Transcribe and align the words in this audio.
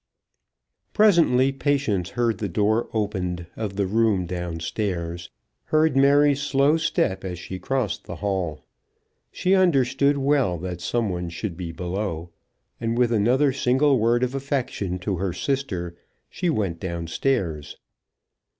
Presently 0.93 1.51
Patience 1.51 2.09
heard 2.17 2.39
the 2.39 2.49
door 2.49 2.89
opened 2.91 3.45
of 3.55 3.75
the 3.75 3.85
room 3.85 4.25
down 4.25 4.59
stairs 4.59 5.25
and 5.27 5.33
heard 5.69 5.95
Mary's 5.95 6.41
slow 6.41 6.75
step 6.77 7.23
as 7.23 7.37
she 7.37 7.59
crossed 7.59 8.05
the 8.05 8.15
hall. 8.15 8.65
She 9.31 9.53
understood 9.53 10.17
well 10.17 10.57
that 10.57 10.81
some 10.81 11.09
one 11.11 11.29
should 11.29 11.55
be 11.55 11.71
below, 11.71 12.31
and 12.79 12.97
with 12.97 13.11
another 13.11 13.53
single 13.53 13.99
word 13.99 14.23
of 14.23 14.33
affection 14.33 14.97
to 14.97 15.17
her 15.17 15.33
sister, 15.33 15.95
she 16.31 16.49
went 16.49 16.79
down 16.79 17.05
stairs. 17.05 17.77